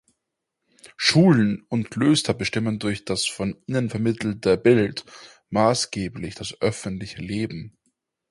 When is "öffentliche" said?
6.59-7.21